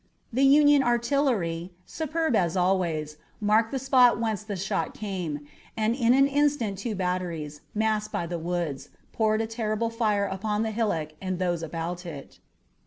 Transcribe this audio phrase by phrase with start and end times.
[0.33, 5.45] The Union artillery, superb as always, marked the spot whence the shot came,
[5.77, 10.63] and in an instant two batteries, masked by the woods, poured a terrible fire upon
[10.63, 12.39] the hillock and those about it.